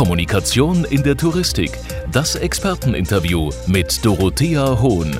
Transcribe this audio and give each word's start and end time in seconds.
Kommunikation 0.00 0.86
in 0.86 1.02
der 1.02 1.14
Touristik. 1.14 1.78
Das 2.10 2.34
Experteninterview 2.34 3.50
mit 3.66 4.02
Dorothea 4.02 4.80
Hohn. 4.80 5.14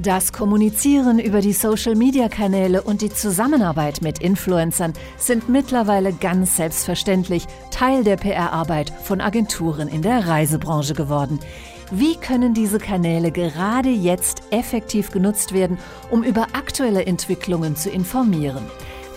Das 0.00 0.32
Kommunizieren 0.32 1.20
über 1.20 1.40
die 1.40 1.52
Social-Media-Kanäle 1.52 2.82
und 2.82 3.02
die 3.02 3.10
Zusammenarbeit 3.10 4.02
mit 4.02 4.18
Influencern 4.18 4.94
sind 5.18 5.48
mittlerweile 5.48 6.12
ganz 6.12 6.56
selbstverständlich 6.56 7.46
Teil 7.70 8.02
der 8.02 8.16
PR-Arbeit 8.16 8.92
von 9.04 9.20
Agenturen 9.20 9.86
in 9.86 10.02
der 10.02 10.26
Reisebranche 10.26 10.94
geworden. 10.94 11.38
Wie 11.92 12.16
können 12.16 12.54
diese 12.54 12.78
Kanäle 12.78 13.30
gerade 13.30 13.90
jetzt 13.90 14.42
effektiv 14.50 15.12
genutzt 15.12 15.52
werden, 15.52 15.78
um 16.10 16.24
über 16.24 16.48
aktuelle 16.54 17.06
Entwicklungen 17.06 17.76
zu 17.76 17.88
informieren? 17.88 18.64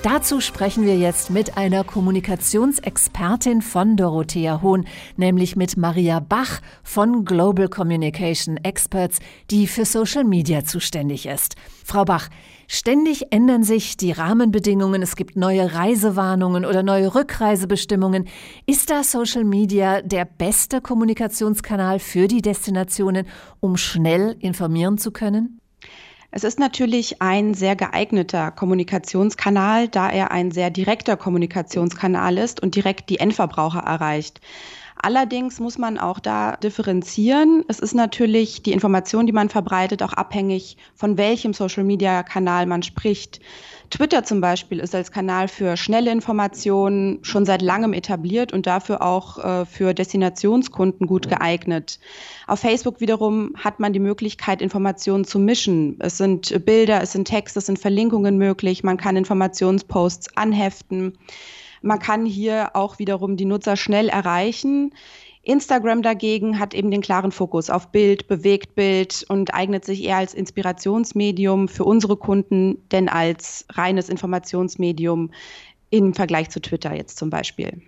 Dazu 0.03 0.41
sprechen 0.41 0.85
wir 0.85 0.97
jetzt 0.97 1.29
mit 1.29 1.55
einer 1.55 1.85
Kommunikationsexpertin 1.85 3.61
von 3.61 3.95
Dorothea 3.95 4.61
Hohn, 4.61 4.85
nämlich 5.15 5.55
mit 5.55 5.77
Maria 5.77 6.19
Bach 6.19 6.59
von 6.83 7.23
Global 7.23 7.69
Communication 7.69 8.57
Experts, 8.57 9.19
die 9.49 9.65
für 9.65 9.85
Social 9.85 10.25
Media 10.25 10.65
zuständig 10.65 11.25
ist. 11.25 11.55
Frau 11.85 12.03
Bach, 12.03 12.27
ständig 12.67 13.31
ändern 13.31 13.63
sich 13.63 13.95
die 13.95 14.11
Rahmenbedingungen, 14.11 15.01
es 15.01 15.15
gibt 15.15 15.37
neue 15.37 15.73
Reisewarnungen 15.73 16.65
oder 16.65 16.83
neue 16.83 17.15
Rückreisebestimmungen. 17.15 18.27
Ist 18.65 18.89
da 18.89 19.05
Social 19.05 19.45
Media 19.45 20.01
der 20.01 20.25
beste 20.25 20.81
Kommunikationskanal 20.81 21.99
für 21.99 22.27
die 22.27 22.41
Destinationen, 22.41 23.25
um 23.61 23.77
schnell 23.77 24.35
informieren 24.39 24.97
zu 24.97 25.11
können? 25.11 25.61
Es 26.35 26.43
ist 26.43 26.57
natürlich 26.57 27.21
ein 27.21 27.53
sehr 27.53 27.75
geeigneter 27.75 28.49
Kommunikationskanal, 28.49 29.87
da 29.87 30.09
er 30.09 30.31
ein 30.31 30.49
sehr 30.49 30.71
direkter 30.71 31.15
Kommunikationskanal 31.15 32.39
ist 32.39 32.59
und 32.59 32.73
direkt 32.73 33.11
die 33.11 33.19
Endverbraucher 33.19 33.81
erreicht. 33.81 34.41
Allerdings 35.05 35.59
muss 35.59 35.77
man 35.77 35.97
auch 35.97 36.17
da 36.17 36.55
differenzieren. 36.55 37.65
Es 37.67 37.79
ist 37.79 37.93
natürlich 37.93 38.63
die 38.63 38.71
Information, 38.71 39.27
die 39.27 39.33
man 39.33 39.49
verbreitet, 39.49 40.01
auch 40.01 40.13
abhängig 40.13 40.77
von 40.95 41.17
welchem 41.17 41.51
Social-Media-Kanal 41.51 42.67
man 42.67 42.83
spricht. 42.83 43.41
Twitter 43.89 44.23
zum 44.23 44.39
Beispiel 44.39 44.79
ist 44.79 44.95
als 44.95 45.11
Kanal 45.11 45.49
für 45.49 45.75
schnelle 45.75 46.09
Informationen 46.09 47.19
schon 47.21 47.45
seit 47.45 47.61
langem 47.61 47.91
etabliert 47.91 48.53
und 48.53 48.65
dafür 48.65 49.01
auch 49.01 49.43
äh, 49.43 49.65
für 49.65 49.93
Destinationskunden 49.93 51.05
gut 51.05 51.27
geeignet. 51.27 51.99
Auf 52.47 52.59
Facebook 52.59 53.01
wiederum 53.01 53.55
hat 53.61 53.81
man 53.81 53.91
die 53.91 53.99
Möglichkeit, 53.99 54.61
Informationen 54.61 55.25
zu 55.25 55.37
mischen. 55.37 55.97
Es 55.99 56.17
sind 56.17 56.65
Bilder, 56.65 57.01
es 57.03 57.11
sind 57.11 57.27
Texte, 57.27 57.59
es 57.59 57.65
sind 57.65 57.77
Verlinkungen 57.77 58.37
möglich. 58.37 58.85
Man 58.85 58.95
kann 58.95 59.17
Informationsposts 59.17 60.37
anheften. 60.37 61.17
Man 61.83 61.99
kann 61.99 62.25
hier 62.25 62.75
auch 62.75 62.97
wiederum 62.97 63.35
die 63.35 63.45
Nutzer 63.45 63.75
schnell 63.75 64.07
erreichen. 64.07 64.93
Instagram 65.41 66.01
dagegen 66.01 66.57
hat 66.57 66.73
eben 66.73 66.89
den 66.89 67.01
klaren 67.01 67.33
Fokus 67.33 67.69
auf 67.69 67.91
Bild, 67.91 68.29
Bewegtbild 68.29 69.25
und 69.27 69.53
eignet 69.53 69.83
sich 69.83 70.05
eher 70.05 70.15
als 70.15 70.33
Inspirationsmedium 70.33 71.67
für 71.67 71.83
unsere 71.83 72.15
Kunden, 72.15 72.87
denn 72.91 73.09
als 73.09 73.65
reines 73.69 74.07
Informationsmedium 74.07 75.31
im 75.89 76.13
Vergleich 76.13 76.49
zu 76.49 76.61
Twitter 76.61 76.95
jetzt 76.95 77.17
zum 77.17 77.29
Beispiel. 77.29 77.81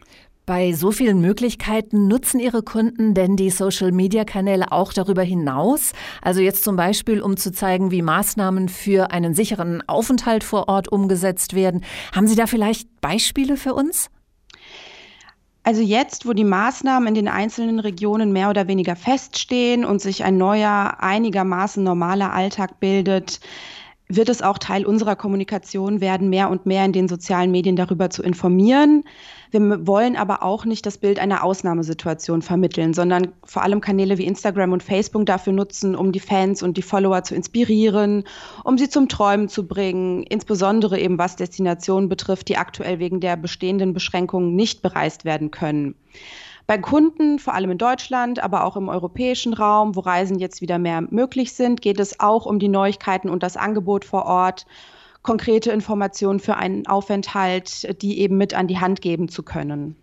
Bei 0.45 0.73
so 0.73 0.91
vielen 0.91 1.21
Möglichkeiten 1.21 2.07
nutzen 2.07 2.39
Ihre 2.39 2.61
Kunden 2.61 3.15
denn 3.15 3.35
die 3.35 3.49
Social-Media-Kanäle 3.49 4.71
auch 4.71 4.93
darüber 4.93 5.23
hinaus? 5.23 5.93
Also 6.21 6.39
jetzt 6.39 6.63
zum 6.63 6.75
Beispiel, 6.75 7.19
um 7.19 7.35
zu 7.35 7.51
zeigen, 7.51 7.89
wie 7.89 8.03
Maßnahmen 8.03 8.69
für 8.69 9.09
einen 9.09 9.33
sicheren 9.33 9.81
Aufenthalt 9.89 10.43
vor 10.43 10.67
Ort 10.67 10.91
umgesetzt 10.91 11.55
werden. 11.55 11.83
Haben 12.13 12.27
Sie 12.27 12.35
da 12.35 12.45
vielleicht 12.45 13.01
Beispiele 13.01 13.57
für 13.57 13.73
uns? 13.73 14.11
Also 15.63 15.81
jetzt, 15.81 16.27
wo 16.27 16.33
die 16.33 16.43
Maßnahmen 16.43 17.07
in 17.07 17.15
den 17.15 17.27
einzelnen 17.27 17.79
Regionen 17.79 18.31
mehr 18.31 18.51
oder 18.51 18.67
weniger 18.67 18.95
feststehen 18.95 19.83
und 19.83 19.99
sich 19.99 20.23
ein 20.23 20.37
neuer, 20.37 20.97
einigermaßen 20.99 21.83
normaler 21.83 22.33
Alltag 22.33 22.79
bildet, 22.79 23.39
wird 24.07 24.29
es 24.29 24.41
auch 24.41 24.57
Teil 24.59 24.85
unserer 24.85 25.15
Kommunikation 25.15 25.99
werden, 25.99 26.29
mehr 26.29 26.49
und 26.49 26.65
mehr 26.65 26.85
in 26.85 26.91
den 26.91 27.07
sozialen 27.07 27.49
Medien 27.49 27.75
darüber 27.75 28.09
zu 28.09 28.21
informieren. 28.21 29.03
Wir 29.49 29.87
wollen 29.87 30.15
aber 30.15 30.43
auch 30.43 30.65
nicht 30.65 30.85
das 30.85 30.97
Bild 30.97 31.17
einer 31.17 31.43
Ausnahmesituation 31.43 32.41
vermitteln, 32.41 32.93
sondern 32.93 33.29
vor 33.43 33.63
allem 33.63 33.81
Kanäle 33.81 34.17
wie 34.17 34.25
Instagram 34.25 34.73
und 34.73 34.83
Facebook 34.83 35.25
dafür 35.25 35.53
nutzen, 35.53 35.95
um 35.95 36.11
die 36.11 36.19
Fans 36.19 36.61
und 36.61 36.77
die 36.77 36.83
Follower 36.83 37.23
zu 37.23 37.33
inspirieren, 37.33 38.25
um 38.63 38.77
sie 38.77 38.89
zum 38.89 39.09
Träumen 39.09 39.49
zu 39.49 39.67
bringen, 39.67 40.23
insbesondere 40.23 40.99
eben 40.99 41.17
was 41.17 41.35
Destinationen 41.35 42.07
betrifft, 42.07 42.47
die 42.49 42.57
aktuell 42.57 42.99
wegen 42.99 43.21
der 43.21 43.37
bestehenden 43.37 43.93
Beschränkungen 43.93 44.55
nicht 44.55 44.83
bereist 44.83 45.25
werden 45.25 45.49
können. 45.49 45.95
Bei 46.67 46.79
Kunden, 46.79 47.37
vor 47.37 47.53
allem 47.53 47.71
in 47.71 47.77
Deutschland, 47.77 48.43
aber 48.43 48.63
auch 48.63 48.75
im 48.75 48.89
europäischen 48.89 49.53
Raum, 49.53 49.95
wo 49.95 49.99
Reisen 49.99 50.39
jetzt 50.39 50.61
wieder 50.61 50.79
mehr 50.79 51.01
möglich 51.01 51.53
sind, 51.53 51.81
geht 51.81 51.99
es 51.99 52.19
auch 52.19 52.47
um 52.47 52.57
die 52.57 52.69
Neuigkeiten 52.69 53.29
und 53.29 53.43
das 53.43 53.55
Angebot 53.55 54.03
vor 54.03 54.25
Ort, 54.25 54.65
konkrete 55.21 55.71
Informationen 55.71 56.39
für 56.39 56.55
einen 56.55 56.87
Aufenthalt, 56.87 58.01
die 58.01 58.19
eben 58.19 58.37
mit 58.37 58.55
an 58.55 58.67
die 58.67 58.79
Hand 58.79 59.01
geben 59.01 59.29
zu 59.29 59.43
können. 59.43 59.95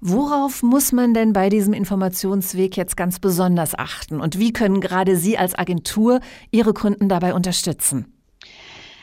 Worauf 0.00 0.62
muss 0.62 0.92
man 0.92 1.14
denn 1.14 1.32
bei 1.32 1.48
diesem 1.48 1.72
Informationsweg 1.72 2.76
jetzt 2.76 2.96
ganz 2.96 3.18
besonders 3.18 3.76
achten? 3.76 4.20
Und 4.20 4.38
wie 4.38 4.52
können 4.52 4.80
gerade 4.80 5.16
Sie 5.16 5.38
als 5.38 5.58
Agentur 5.58 6.20
Ihre 6.50 6.74
Kunden 6.74 7.08
dabei 7.08 7.34
unterstützen? 7.34 8.15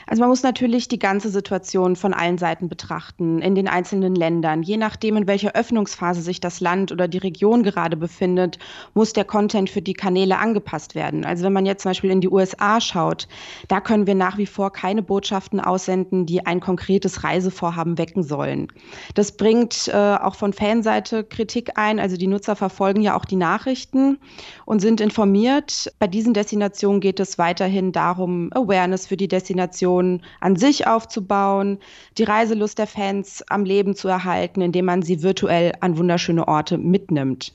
Also 0.07 0.21
man 0.21 0.29
muss 0.29 0.43
natürlich 0.43 0.87
die 0.87 0.99
ganze 0.99 1.29
Situation 1.29 1.95
von 1.95 2.13
allen 2.13 2.37
Seiten 2.37 2.69
betrachten, 2.69 3.41
in 3.41 3.55
den 3.55 3.67
einzelnen 3.67 4.15
Ländern. 4.15 4.63
Je 4.63 4.77
nachdem, 4.77 5.17
in 5.17 5.27
welcher 5.27 5.55
Öffnungsphase 5.55 6.21
sich 6.21 6.39
das 6.39 6.59
Land 6.59 6.91
oder 6.91 7.07
die 7.07 7.17
Region 7.17 7.63
gerade 7.63 7.95
befindet, 7.95 8.59
muss 8.93 9.13
der 9.13 9.25
Content 9.25 9.69
für 9.69 9.81
die 9.81 9.93
Kanäle 9.93 10.37
angepasst 10.37 10.95
werden. 10.95 11.25
Also 11.25 11.45
wenn 11.45 11.53
man 11.53 11.65
jetzt 11.65 11.83
zum 11.83 11.91
Beispiel 11.91 12.11
in 12.11 12.21
die 12.21 12.29
USA 12.29 12.81
schaut, 12.81 13.27
da 13.67 13.79
können 13.79 14.07
wir 14.07 14.15
nach 14.15 14.37
wie 14.37 14.45
vor 14.45 14.71
keine 14.71 15.01
Botschaften 15.01 15.59
aussenden, 15.59 16.25
die 16.25 16.45
ein 16.45 16.59
konkretes 16.59 17.23
Reisevorhaben 17.23 17.97
wecken 17.97 18.23
sollen. 18.23 18.67
Das 19.15 19.33
bringt 19.37 19.87
äh, 19.87 19.93
auch 19.93 20.35
von 20.35 20.53
Fanseite 20.53 21.23
Kritik 21.23 21.71
ein. 21.75 21.99
Also 21.99 22.17
die 22.17 22.27
Nutzer 22.27 22.55
verfolgen 22.55 23.01
ja 23.01 23.15
auch 23.15 23.25
die 23.25 23.35
Nachrichten 23.35 24.19
und 24.65 24.79
sind 24.79 25.01
informiert. 25.01 25.91
Bei 25.99 26.07
diesen 26.07 26.33
Destinationen 26.33 26.99
geht 26.99 27.19
es 27.19 27.37
weiterhin 27.37 27.91
darum, 27.91 28.49
Awareness 28.53 29.07
für 29.07 29.17
die 29.17 29.27
Destination 29.27 29.92
Destination 29.93 30.21
an 30.39 30.55
sich 30.55 30.87
aufzubauen, 30.87 31.79
die 32.17 32.23
Reiselust 32.23 32.77
der 32.79 32.87
Fans 32.87 33.43
am 33.49 33.65
Leben 33.65 33.95
zu 33.95 34.07
erhalten, 34.07 34.61
indem 34.61 34.85
man 34.85 35.01
sie 35.01 35.21
virtuell 35.21 35.73
an 35.81 35.97
wunderschöne 35.97 36.47
Orte 36.47 36.77
mitnimmt. 36.77 37.53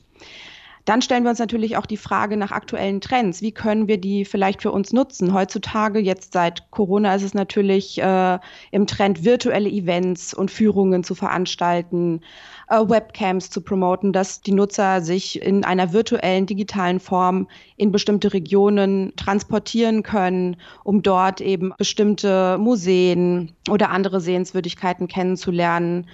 Dann 0.85 1.01
stellen 1.01 1.23
wir 1.23 1.29
uns 1.29 1.39
natürlich 1.39 1.77
auch 1.77 1.85
die 1.85 1.97
Frage 1.97 2.37
nach 2.37 2.51
aktuellen 2.51 3.01
Trends. 3.01 3.41
Wie 3.41 3.51
können 3.51 3.87
wir 3.87 3.97
die 3.97 4.25
vielleicht 4.25 4.61
für 4.61 4.71
uns 4.71 4.93
nutzen? 4.93 5.33
Heutzutage, 5.33 5.99
jetzt 5.99 6.33
seit 6.33 6.71
Corona, 6.71 7.15
ist 7.15 7.23
es 7.23 7.33
natürlich 7.33 8.01
äh, 8.01 8.39
im 8.71 8.87
Trend, 8.87 9.23
virtuelle 9.23 9.69
Events 9.69 10.33
und 10.33 10.51
Führungen 10.51 11.03
zu 11.03 11.15
veranstalten, 11.15 12.21
äh, 12.69 12.77
Webcams 12.77 13.49
zu 13.49 13.61
promoten, 13.61 14.13
dass 14.13 14.41
die 14.41 14.51
Nutzer 14.51 15.01
sich 15.01 15.41
in 15.41 15.63
einer 15.63 15.93
virtuellen, 15.93 16.45
digitalen 16.45 16.99
Form 16.99 17.47
in 17.77 17.91
bestimmte 17.91 18.33
Regionen 18.33 19.13
transportieren 19.15 20.03
können, 20.03 20.57
um 20.83 21.01
dort 21.01 21.41
eben 21.41 21.73
bestimmte 21.77 22.57
Museen 22.57 23.53
oder 23.69 23.89
andere 23.89 24.21
Sehenswürdigkeiten 24.21 25.07
kennenzulernen. 25.07 26.07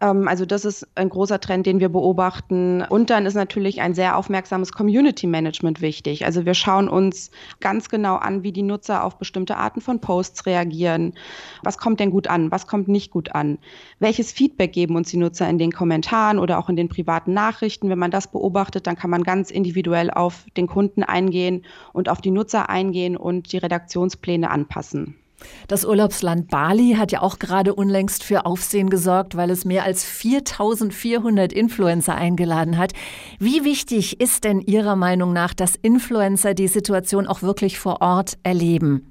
Ähm, 0.00 0.28
also 0.28 0.46
das 0.46 0.64
ist 0.64 0.86
ein 0.94 1.08
großer 1.08 1.40
Trend, 1.40 1.66
den 1.66 1.80
wir 1.80 1.88
beobachten. 1.88 2.82
Und 2.82 3.10
dann 3.10 3.26
ist 3.26 3.34
natürlich 3.34 3.80
ein 3.80 3.94
sehr 3.94 4.16
aufmerksames 4.16 4.72
Community 4.72 5.26
Management 5.26 5.80
wichtig. 5.80 6.24
Also 6.24 6.46
wir 6.46 6.54
schauen 6.54 6.88
uns 6.88 7.30
ganz 7.60 7.88
genau 7.88 8.16
an, 8.16 8.42
wie 8.42 8.52
die 8.52 8.62
Nutzer 8.62 9.04
auf 9.04 9.18
bestimmte 9.18 9.56
Arten 9.56 9.80
von 9.80 10.00
Posts 10.00 10.46
reagieren. 10.46 11.14
Was 11.62 11.78
kommt 11.78 12.00
denn 12.00 12.10
gut 12.10 12.28
an? 12.28 12.50
Was 12.50 12.66
kommt 12.66 12.88
nicht 12.88 13.10
gut 13.10 13.34
an? 13.34 13.58
Welches 13.98 14.32
Feedback 14.32 14.72
geben 14.72 14.96
uns 14.96 15.10
die 15.10 15.18
Nutzer 15.18 15.48
in 15.48 15.58
den 15.58 15.72
Kommentaren 15.72 16.38
oder 16.38 16.58
auch 16.58 16.68
in 16.68 16.76
den 16.76 16.88
privaten 16.88 17.32
Nachrichten? 17.32 17.88
Wenn 17.90 17.98
man 17.98 18.10
das 18.10 18.30
beobachtet, 18.30 18.86
dann 18.86 18.96
kann 18.96 19.10
man 19.10 19.22
ganz 19.22 19.50
individuell 19.50 20.10
auf 20.10 20.46
den 20.56 20.66
Kunden 20.66 21.02
eingehen 21.02 21.64
und 21.92 22.08
auf 22.08 22.20
die 22.20 22.30
Nutzer 22.30 22.70
eingehen 22.70 23.16
und 23.16 23.52
die 23.52 23.58
Redaktionspläne 23.58 24.50
anpassen. 24.50 25.19
Das 25.68 25.84
Urlaubsland 25.84 26.48
Bali 26.48 26.94
hat 26.98 27.12
ja 27.12 27.22
auch 27.22 27.38
gerade 27.38 27.74
unlängst 27.74 28.24
für 28.24 28.46
Aufsehen 28.46 28.90
gesorgt, 28.90 29.36
weil 29.36 29.50
es 29.50 29.64
mehr 29.64 29.84
als 29.84 30.04
4400 30.04 31.52
Influencer 31.52 32.14
eingeladen 32.14 32.78
hat. 32.78 32.92
Wie 33.38 33.64
wichtig 33.64 34.20
ist 34.20 34.44
denn 34.44 34.60
Ihrer 34.60 34.96
Meinung 34.96 35.32
nach, 35.32 35.54
dass 35.54 35.76
Influencer 35.76 36.54
die 36.54 36.68
Situation 36.68 37.26
auch 37.26 37.42
wirklich 37.42 37.78
vor 37.78 38.00
Ort 38.00 38.38
erleben? 38.42 39.10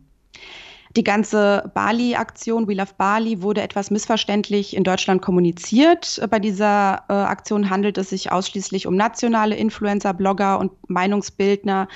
Die 0.95 1.03
ganze 1.03 1.71
Bali-Aktion, 1.75 2.67
We 2.67 2.73
Love 2.73 2.93
Bali, 2.97 3.43
wurde 3.43 3.61
etwas 3.61 3.91
missverständlich 3.91 4.75
in 4.75 4.83
Deutschland 4.83 5.21
kommuniziert. 5.21 6.19
Bei 6.31 6.39
dieser 6.39 7.03
äh, 7.09 7.13
Aktion 7.13 7.69
handelt 7.69 7.99
es 7.99 8.09
sich 8.09 8.31
ausschließlich 8.31 8.87
um 8.87 8.95
nationale 8.95 9.55
Influencer, 9.55 10.15
Blogger 10.15 10.57
und 10.57 10.71
Meinungsbildner, 10.89 11.87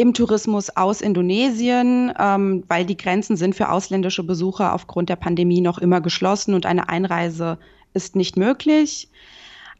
im 0.00 0.14
Tourismus 0.14 0.70
aus 0.76 1.02
Indonesien, 1.02 2.10
ähm, 2.18 2.64
weil 2.68 2.86
die 2.86 2.96
Grenzen 2.96 3.36
sind 3.36 3.54
für 3.54 3.68
ausländische 3.68 4.22
Besucher 4.22 4.72
aufgrund 4.72 5.10
der 5.10 5.16
Pandemie 5.16 5.60
noch 5.60 5.76
immer 5.76 6.00
geschlossen 6.00 6.54
und 6.54 6.64
eine 6.64 6.88
Einreise 6.88 7.58
ist 7.92 8.16
nicht 8.16 8.38
möglich. 8.38 9.10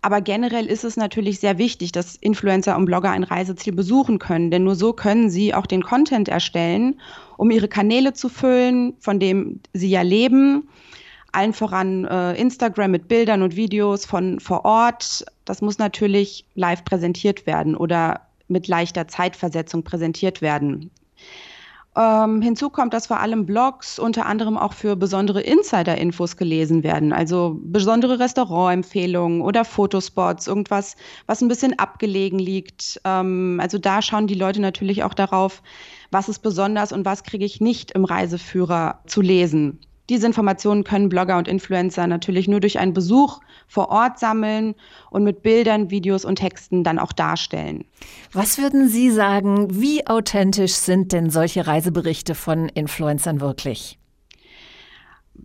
Aber 0.03 0.21
generell 0.21 0.67
ist 0.67 0.85
es 0.85 0.99
natürlich 0.99 1.41
sehr 1.41 1.57
wichtig, 1.57 1.93
dass 1.93 2.17
Influencer 2.17 2.77
und 2.77 2.85
Blogger 2.85 3.11
ein 3.11 3.25
Reiseziel 3.25 3.73
besuchen 3.73 4.19
können, 4.19 4.51
denn 4.51 4.65
nur 4.65 4.75
so 4.75 4.93
können 4.93 5.31
sie 5.31 5.55
auch 5.55 5.67
den 5.67 5.83
Content 5.83 6.29
erstellen, 6.29 7.01
um 7.39 7.51
ihre 7.51 7.69
Kanäle 7.69 8.13
zu 8.13 8.29
füllen, 8.29 8.95
von 9.01 9.21
dem 9.21 9.61
sie 9.73 9.89
ja 9.89 10.03
leben. 10.03 10.69
Allen 11.33 11.55
voran 11.55 12.05
äh, 12.05 12.35
Instagram 12.35 12.91
mit 12.91 13.09
Bildern 13.09 13.41
und 13.41 13.57
Videos 13.57 14.05
von 14.05 14.39
vor 14.39 14.67
Ort. 14.67 15.25
Das 15.47 15.63
muss 15.63 15.79
natürlich 15.79 16.45
live 16.57 16.85
präsentiert 16.85 17.47
werden 17.47 17.75
oder 17.75 18.21
mit 18.51 18.69
leichter 18.69 19.09
Zeitversetzung 19.09 19.85
präsentiert 19.85 20.43
werden. 20.43 20.91
Ähm, 21.97 22.41
hinzu 22.41 22.71
kommt, 22.71 22.95
dass 22.95 23.09
vor 23.09 23.19
allem 23.19 23.47
Blogs 23.47 23.99
unter 23.99 24.27
anderem 24.27 24.57
auch 24.57 24.75
für 24.75 24.95
besondere 24.95 25.41
Insider-Infos 25.41 26.37
gelesen 26.37 26.85
werden, 26.85 27.13
also 27.13 27.59
besondere 27.65 28.21
Restaurantempfehlungen 28.21 29.41
oder 29.41 29.65
Fotospots, 29.65 30.47
irgendwas, 30.47 30.95
was 31.27 31.41
ein 31.41 31.49
bisschen 31.49 31.79
abgelegen 31.81 32.39
liegt. 32.39 33.01
Ähm, 33.05 33.59
also 33.61 33.79
da 33.79 34.03
schauen 34.03 34.29
die 34.29 34.35
Leute 34.35 34.61
natürlich 34.61 35.03
auch 35.03 35.15
darauf, 35.15 35.63
was 36.13 36.29
ist 36.29 36.41
besonders 36.41 36.93
und 36.93 37.05
was 37.05 37.25
kriege 37.25 37.45
ich 37.45 37.61
nicht 37.61 37.91
im 37.91 38.05
Reiseführer 38.05 39.01
zu 39.07 39.21
lesen. 39.21 39.81
Diese 40.11 40.27
Informationen 40.27 40.83
können 40.83 41.09
Blogger 41.09 41.39
und 41.39 41.47
Influencer 41.47 42.09
natürlich 42.09 42.49
nur 42.49 42.59
durch 42.59 42.81
einen 42.81 42.93
Besuch 42.93 43.39
vor 43.69 43.91
Ort 43.91 44.19
sammeln 44.19 44.75
und 45.11 45.23
mit 45.23 45.43
Bildern, 45.43 45.91
Videos 45.91 46.25
und 46.25 46.35
Texten 46.35 46.83
dann 46.83 46.99
auch 46.99 47.13
darstellen. 47.13 47.85
Was 48.33 48.59
würden 48.59 48.89
Sie 48.89 49.13
sagen, 49.13 49.69
wie 49.71 50.05
authentisch 50.09 50.75
sind 50.75 51.13
denn 51.13 51.31
solche 51.31 51.69
Reiseberichte 51.69 52.35
von 52.35 52.69
Influencern 52.69 53.41
wirklich? 53.41 54.00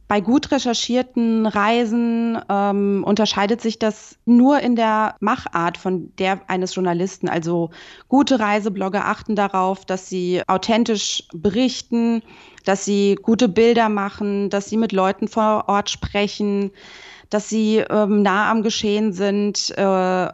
Bei 0.08 0.22
gut 0.22 0.52
recherchierten 0.52 1.46
Reisen 1.46 2.40
ähm, 2.50 3.04
unterscheidet 3.06 3.62
sich 3.62 3.80
das 3.80 4.18
nur 4.26 4.60
in 4.60 4.76
der 4.76 5.16
Machart 5.20 5.78
von 5.78 6.16
der 6.18 6.42
eines 6.48 6.76
Journalisten. 6.76 7.30
Also 7.30 7.72
gute 8.08 8.40
Reiseblogger 8.40 9.06
achten 9.06 9.36
darauf, 9.36 9.86
dass 9.86 10.10
sie 10.10 10.42
authentisch 10.48 11.24
berichten, 11.34 12.22
dass 12.66 12.86
sie 12.86 13.16
gute 13.22 13.50
Bilder 13.50 13.90
machen, 13.90 14.50
dass 14.50 14.70
sie 14.70 14.78
mit 14.78 14.92
Leuten 14.92 15.28
vor 15.28 15.66
Ort 15.68 15.90
sprechen, 15.90 16.72
dass 17.30 17.50
sie 17.50 17.78
ähm, 17.90 18.22
nah 18.22 18.52
am 18.52 18.64
Geschehen 18.64 19.14
sind, 19.14 19.72
äh, 19.72 19.84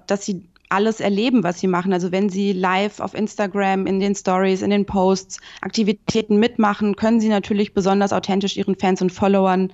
dass 0.07 0.25
sie 0.25 0.50
alles 0.71 0.99
erleben, 0.99 1.43
was 1.43 1.59
sie 1.59 1.67
machen. 1.67 1.93
Also 1.93 2.11
wenn 2.11 2.29
sie 2.29 2.53
live 2.53 2.99
auf 2.99 3.13
Instagram, 3.13 3.85
in 3.87 3.99
den 3.99 4.15
Stories, 4.15 4.61
in 4.61 4.69
den 4.69 4.85
Posts 4.85 5.39
Aktivitäten 5.61 6.37
mitmachen, 6.37 6.95
können 6.95 7.19
sie 7.19 7.29
natürlich 7.29 7.73
besonders 7.73 8.13
authentisch 8.13 8.57
ihren 8.57 8.75
Fans 8.75 9.01
und 9.01 9.11
Followern 9.11 9.71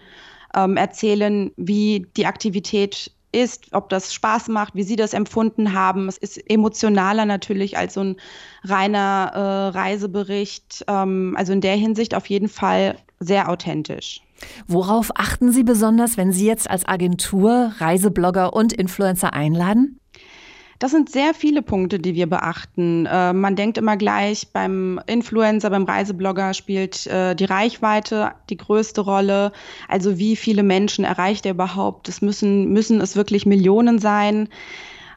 ähm, 0.56 0.78
erzählen, 0.78 1.52
wie 1.58 2.08
die 2.16 2.26
Aktivität 2.26 3.12
ist, 3.32 3.74
ob 3.74 3.90
das 3.90 4.14
Spaß 4.14 4.48
macht, 4.48 4.76
wie 4.76 4.84
Sie 4.84 4.96
das 4.96 5.14
empfunden 5.14 5.74
haben. 5.74 6.08
Es 6.08 6.18
ist 6.18 6.50
emotionaler 6.50 7.26
natürlich 7.26 7.78
als 7.78 7.94
so 7.94 8.02
ein 8.02 8.16
reiner 8.64 9.32
äh, 9.34 9.78
Reisebericht. 9.78 10.86
Ähm, 10.88 11.36
also 11.38 11.54
in 11.54 11.62
der 11.62 11.76
Hinsicht 11.76 12.16
auf 12.16 12.28
jeden 12.28 12.48
Fall 12.48 12.98
sehr 13.20 13.50
authentisch. 13.50 14.22
Worauf 14.68 15.12
achten 15.16 15.52
Sie 15.52 15.64
besonders, 15.64 16.18
wenn 16.18 16.32
Sie 16.32 16.46
jetzt 16.46 16.70
als 16.70 16.88
Agentur 16.88 17.74
Reiseblogger 17.78 18.54
und 18.54 18.72
Influencer 18.72 19.34
einladen? 19.34 20.00
Das 20.80 20.92
sind 20.92 21.10
sehr 21.10 21.34
viele 21.34 21.62
Punkte, 21.64 22.00
die 22.00 22.14
wir 22.14 22.28
beachten. 22.28 23.06
Äh, 23.08 23.34
man 23.34 23.56
denkt 23.56 23.78
immer 23.78 23.98
gleich, 23.98 24.50
beim 24.54 25.00
Influencer, 25.08 25.70
beim 25.72 25.86
Reiseblogger 25.86 26.54
spielt 26.54 27.08
äh, 27.08 27.36
die 27.36 27.46
Reichweite 27.46 28.34
die 28.50 28.58
größte 28.58 29.02
Rolle. 29.02 29.52
Also 29.88 30.20
wie 30.20 30.36
viele 30.36 30.64
Menschen 30.64 31.04
erreicht 31.04 31.46
er 31.46 31.54
überhaupt? 31.54 32.10
Es 32.10 32.22
müssen, 32.22 32.72
müssen 32.72 33.02
es 33.02 33.16
wirklich 33.16 33.46
Millionen 33.46 34.00
sein 34.00 34.50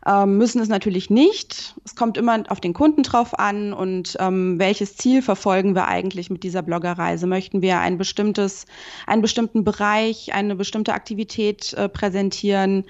ähm, 0.07 0.39
müssen 0.39 0.61
es 0.61 0.69
natürlich 0.69 1.11
nicht. 1.11 1.75
Es 1.85 1.95
kommt 1.95 2.17
immer 2.17 2.43
auf 2.49 2.61
den 2.61 2.73
Kunden 2.73 3.03
drauf 3.03 3.39
an 3.39 3.73
und 3.73 4.17
ähm, 4.19 4.59
welches 4.59 4.97
Ziel 4.97 5.21
verfolgen 5.21 5.75
wir 5.75 5.89
eigentlich 5.89 6.31
mit 6.31 6.43
dieser 6.43 6.63
Bloggerreise? 6.63 7.27
Möchten 7.27 7.61
wir 7.61 7.81
ein 7.81 7.99
bestimmtes, 7.99 8.67
einen 9.07 9.21
bestimmten 9.21 9.63
Bereich, 9.63 10.33
eine 10.33 10.57
bestimmte 10.57 10.95
Aktivität 10.95 11.75
äh, 11.75 11.89
präsentieren? 11.89 12.85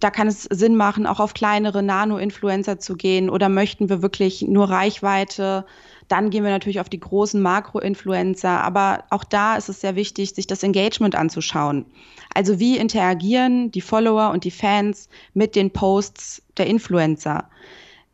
Da 0.00 0.10
kann 0.10 0.26
es 0.26 0.44
Sinn 0.44 0.76
machen, 0.76 1.06
auch 1.06 1.20
auf 1.20 1.34
kleinere 1.34 1.82
Nano-Influencer 1.82 2.78
zu 2.78 2.96
gehen 2.96 3.28
oder 3.28 3.48
möchten 3.48 3.88
wir 3.90 4.00
wirklich 4.00 4.42
nur 4.42 4.70
Reichweite? 4.70 5.66
Dann 6.08 6.30
gehen 6.30 6.44
wir 6.44 6.50
natürlich 6.50 6.80
auf 6.80 6.88
die 6.88 7.00
großen 7.00 7.40
Makro-Influencer. 7.40 8.62
Aber 8.62 9.04
auch 9.10 9.24
da 9.24 9.56
ist 9.56 9.68
es 9.68 9.80
sehr 9.80 9.96
wichtig, 9.96 10.34
sich 10.34 10.46
das 10.46 10.62
Engagement 10.62 11.14
anzuschauen. 11.14 11.86
Also 12.34 12.58
wie 12.58 12.76
interagieren 12.76 13.70
die 13.70 13.80
Follower 13.80 14.30
und 14.30 14.44
die 14.44 14.50
Fans 14.50 15.08
mit 15.32 15.56
den 15.56 15.70
Posts 15.70 16.42
der 16.56 16.66
Influencer? 16.66 17.48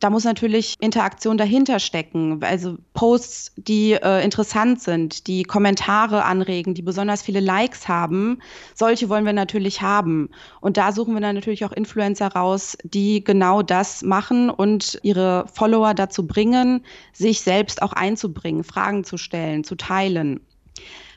Da 0.01 0.09
muss 0.09 0.23
natürlich 0.23 0.77
Interaktion 0.79 1.37
dahinter 1.37 1.77
stecken, 1.77 2.43
also 2.43 2.77
Posts, 2.95 3.53
die 3.55 3.91
äh, 3.91 4.23
interessant 4.23 4.81
sind, 4.81 5.27
die 5.27 5.43
Kommentare 5.43 6.25
anregen, 6.25 6.73
die 6.73 6.81
besonders 6.81 7.21
viele 7.21 7.39
Likes 7.39 7.87
haben. 7.87 8.39
Solche 8.73 9.09
wollen 9.09 9.25
wir 9.25 9.33
natürlich 9.33 9.83
haben. 9.83 10.29
Und 10.59 10.77
da 10.77 10.91
suchen 10.91 11.13
wir 11.13 11.21
dann 11.21 11.35
natürlich 11.35 11.65
auch 11.65 11.71
Influencer 11.71 12.29
raus, 12.29 12.75
die 12.83 13.23
genau 13.23 13.61
das 13.61 14.01
machen 14.01 14.49
und 14.49 14.99
ihre 15.03 15.45
Follower 15.53 15.93
dazu 15.93 16.25
bringen, 16.25 16.83
sich 17.13 17.41
selbst 17.41 17.83
auch 17.83 17.93
einzubringen, 17.93 18.63
Fragen 18.63 19.03
zu 19.03 19.17
stellen, 19.17 19.63
zu 19.63 19.75
teilen. 19.75 20.39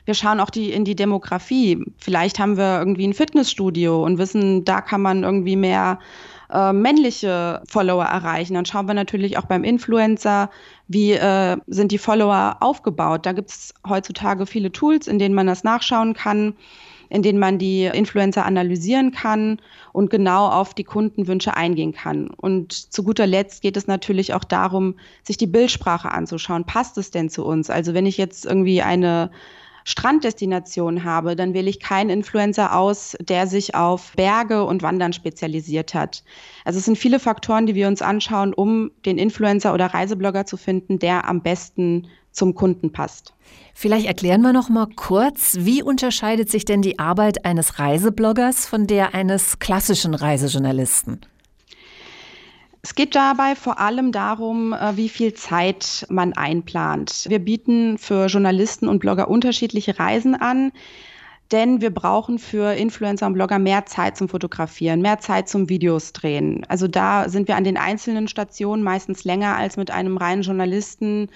Wir 0.05 0.13
schauen 0.13 0.39
auch 0.39 0.51
die, 0.51 0.71
in 0.71 0.85
die 0.85 0.95
Demografie. 0.95 1.83
Vielleicht 1.97 2.37
haben 2.37 2.55
wir 2.57 2.77
irgendwie 2.77 3.07
ein 3.07 3.15
Fitnessstudio 3.15 4.05
und 4.05 4.19
wissen, 4.19 4.63
da 4.63 4.81
kann 4.81 5.01
man 5.01 5.23
irgendwie 5.23 5.55
mehr 5.55 5.97
äh, 6.55 6.73
männliche 6.73 7.61
Follower 7.67 8.05
erreichen. 8.05 8.53
Dann 8.53 8.65
schauen 8.65 8.87
wir 8.87 8.93
natürlich 8.93 9.37
auch 9.37 9.45
beim 9.45 9.63
Influencer, 9.63 10.49
wie 10.87 11.11
äh, 11.11 11.57
sind 11.67 11.91
die 11.91 11.97
Follower 11.97 12.57
aufgebaut. 12.61 13.25
Da 13.25 13.33
gibt 13.33 13.49
es 13.49 13.73
heutzutage 13.87 14.45
viele 14.45 14.71
Tools, 14.71 15.07
in 15.07 15.19
denen 15.19 15.35
man 15.35 15.47
das 15.47 15.63
nachschauen 15.63 16.13
kann 16.13 16.55
in 17.09 17.21
denen 17.21 17.39
man 17.39 17.57
die 17.57 17.85
Influencer 17.85 18.45
analysieren 18.45 19.11
kann 19.11 19.61
und 19.93 20.09
genau 20.09 20.47
auf 20.47 20.73
die 20.73 20.83
Kundenwünsche 20.83 21.55
eingehen 21.55 21.93
kann. 21.93 22.29
Und 22.29 22.73
zu 22.73 23.03
guter 23.03 23.27
Letzt 23.27 23.61
geht 23.61 23.77
es 23.77 23.87
natürlich 23.87 24.33
auch 24.33 24.43
darum, 24.43 24.95
sich 25.23 25.37
die 25.37 25.47
Bildsprache 25.47 26.11
anzuschauen. 26.11 26.65
Passt 26.65 26.97
es 26.97 27.11
denn 27.11 27.29
zu 27.29 27.45
uns? 27.45 27.69
Also 27.69 27.93
wenn 27.93 28.05
ich 28.05 28.17
jetzt 28.17 28.45
irgendwie 28.45 28.81
eine 28.81 29.31
Stranddestination 29.85 31.03
habe, 31.03 31.35
dann 31.35 31.53
wähle 31.53 31.69
ich 31.69 31.79
keinen 31.79 32.09
Influencer 32.09 32.75
aus, 32.75 33.15
der 33.21 33.45
sich 33.45 33.75
auf 33.75 34.13
Berge 34.15 34.65
und 34.65 34.81
Wandern 34.81 35.13
spezialisiert 35.13 35.93
hat. 35.93 36.23
Also 36.65 36.79
es 36.79 36.85
sind 36.85 36.97
viele 36.97 37.19
Faktoren, 37.19 37.67
die 37.67 37.75
wir 37.75 37.87
uns 37.87 38.01
anschauen, 38.01 38.53
um 38.53 38.91
den 39.05 39.19
Influencer 39.19 39.73
oder 39.73 39.85
Reiseblogger 39.85 40.45
zu 40.45 40.57
finden, 40.57 40.97
der 40.97 41.27
am 41.29 41.41
besten 41.41 42.07
zum 42.31 42.55
Kunden 42.55 42.91
passt. 42.91 43.33
Vielleicht 43.73 44.07
erklären 44.07 44.41
wir 44.41 44.53
noch 44.53 44.69
mal 44.69 44.87
kurz, 44.95 45.55
wie 45.59 45.83
unterscheidet 45.83 46.49
sich 46.49 46.65
denn 46.65 46.81
die 46.81 46.99
Arbeit 46.99 47.45
eines 47.45 47.79
Reisebloggers 47.79 48.65
von 48.65 48.87
der 48.87 49.13
eines 49.13 49.59
klassischen 49.59 50.15
Reisejournalisten? 50.15 51.21
Es 52.85 52.93
geht 52.93 53.15
dabei 53.15 53.55
vor 53.55 53.79
allem 53.79 54.11
darum, 54.11 54.71
äh, 54.71 54.95
wie 54.95 55.09
viel 55.09 55.33
Zeit 55.33 56.05
man 56.07 56.33
einplant. 56.33 57.25
Wir 57.27 57.39
bieten 57.39 57.97
für 57.97 58.27
Journalisten 58.27 58.87
und 58.87 58.99
Blogger 58.99 59.27
unterschiedliche 59.27 59.97
Reisen 59.97 60.35
an, 60.35 60.71
denn 61.51 61.81
wir 61.81 61.91
brauchen 61.91 62.37
für 62.37 62.75
Influencer 62.75 63.25
und 63.25 63.33
Blogger 63.33 63.57
mehr 63.57 63.87
Zeit 63.87 64.17
zum 64.17 64.29
Fotografieren, 64.29 65.01
mehr 65.01 65.17
Zeit 65.17 65.49
zum 65.49 65.67
Videos 65.67 66.13
drehen. 66.13 66.63
Also 66.69 66.87
da 66.87 67.27
sind 67.27 67.47
wir 67.47 67.55
an 67.55 67.63
den 67.63 67.77
einzelnen 67.77 68.27
Stationen 68.27 68.83
meistens 68.83 69.23
länger 69.23 69.55
als 69.55 69.77
mit 69.77 69.89
einem 69.89 70.17
reinen 70.17 70.43
Journalisten 70.43 71.29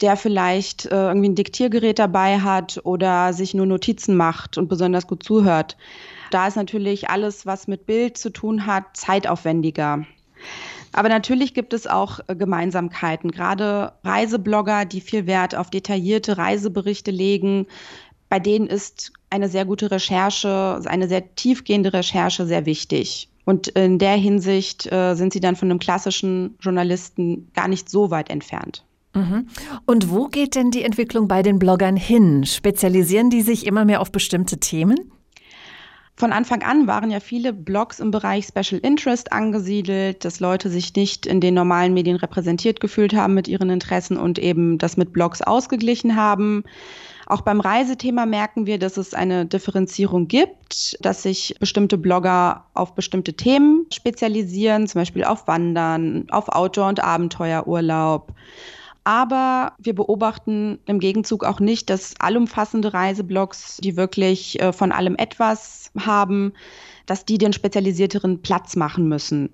der 0.00 0.16
vielleicht 0.16 0.86
äh, 0.86 1.08
irgendwie 1.08 1.28
ein 1.28 1.34
Diktiergerät 1.34 1.98
dabei 1.98 2.40
hat 2.40 2.80
oder 2.84 3.34
sich 3.34 3.52
nur 3.52 3.66
Notizen 3.66 4.16
macht 4.16 4.56
und 4.56 4.68
besonders 4.68 5.06
gut 5.06 5.22
zuhört. 5.22 5.76
Da 6.30 6.46
ist 6.46 6.56
natürlich 6.56 7.10
alles, 7.10 7.44
was 7.44 7.66
mit 7.66 7.84
Bild 7.86 8.16
zu 8.16 8.30
tun 8.30 8.66
hat, 8.66 8.84
zeitaufwendiger. 8.94 10.04
Aber 10.96 11.10
natürlich 11.10 11.52
gibt 11.52 11.74
es 11.74 11.86
auch 11.86 12.20
äh, 12.26 12.34
Gemeinsamkeiten. 12.34 13.30
Gerade 13.30 13.92
Reiseblogger, 14.02 14.86
die 14.86 15.02
viel 15.02 15.26
Wert 15.26 15.54
auf 15.54 15.70
detaillierte 15.70 16.38
Reiseberichte 16.38 17.10
legen, 17.10 17.66
bei 18.28 18.40
denen 18.40 18.66
ist 18.66 19.12
eine 19.30 19.48
sehr 19.48 19.64
gute 19.64 19.90
Recherche, 19.90 20.80
eine 20.86 21.06
sehr 21.06 21.34
tiefgehende 21.36 21.92
Recherche 21.92 22.46
sehr 22.46 22.66
wichtig. 22.66 23.28
Und 23.44 23.68
in 23.68 23.98
der 23.98 24.16
Hinsicht 24.16 24.90
äh, 24.90 25.14
sind 25.14 25.32
sie 25.32 25.40
dann 25.40 25.54
von 25.54 25.70
einem 25.70 25.78
klassischen 25.78 26.56
Journalisten 26.60 27.52
gar 27.54 27.68
nicht 27.68 27.88
so 27.88 28.10
weit 28.10 28.30
entfernt. 28.30 28.84
Mhm. 29.14 29.48
Und 29.84 30.10
wo 30.10 30.26
geht 30.26 30.54
denn 30.54 30.70
die 30.70 30.82
Entwicklung 30.82 31.28
bei 31.28 31.42
den 31.42 31.58
Bloggern 31.58 31.96
hin? 31.96 32.44
Spezialisieren 32.44 33.30
die 33.30 33.42
sich 33.42 33.66
immer 33.66 33.84
mehr 33.84 34.00
auf 34.00 34.10
bestimmte 34.10 34.58
Themen? 34.58 35.12
Von 36.18 36.32
Anfang 36.32 36.62
an 36.62 36.86
waren 36.86 37.10
ja 37.10 37.20
viele 37.20 37.52
Blogs 37.52 38.00
im 38.00 38.10
Bereich 38.10 38.46
Special 38.46 38.80
Interest 38.80 39.32
angesiedelt, 39.32 40.24
dass 40.24 40.40
Leute 40.40 40.70
sich 40.70 40.94
nicht 40.94 41.26
in 41.26 41.42
den 41.42 41.52
normalen 41.52 41.92
Medien 41.92 42.16
repräsentiert 42.16 42.80
gefühlt 42.80 43.14
haben 43.14 43.34
mit 43.34 43.48
ihren 43.48 43.68
Interessen 43.68 44.16
und 44.16 44.38
eben 44.38 44.78
das 44.78 44.96
mit 44.96 45.12
Blogs 45.12 45.42
ausgeglichen 45.42 46.16
haben. 46.16 46.64
Auch 47.26 47.42
beim 47.42 47.60
Reisethema 47.60 48.24
merken 48.24 48.64
wir, 48.64 48.78
dass 48.78 48.96
es 48.96 49.12
eine 49.12 49.44
Differenzierung 49.44 50.26
gibt, 50.26 50.96
dass 51.04 51.22
sich 51.22 51.54
bestimmte 51.60 51.98
Blogger 51.98 52.64
auf 52.72 52.94
bestimmte 52.94 53.34
Themen 53.34 53.84
spezialisieren, 53.92 54.86
zum 54.86 55.02
Beispiel 55.02 55.24
auf 55.24 55.46
Wandern, 55.46 56.24
auf 56.30 56.48
Outdoor- 56.48 56.88
und 56.88 57.04
Abenteuerurlaub. 57.04 58.32
Aber 59.06 59.74
wir 59.78 59.94
beobachten 59.94 60.80
im 60.86 60.98
Gegenzug 60.98 61.44
auch 61.44 61.60
nicht, 61.60 61.90
dass 61.90 62.14
allumfassende 62.18 62.92
Reiseblogs, 62.92 63.76
die 63.76 63.96
wirklich 63.96 64.60
äh, 64.60 64.72
von 64.72 64.90
allem 64.90 65.14
etwas 65.14 65.92
haben, 65.96 66.54
dass 67.06 67.24
die 67.24 67.38
den 67.38 67.52
spezialisierteren 67.52 68.42
Platz 68.42 68.74
machen 68.74 69.08
müssen. 69.08 69.50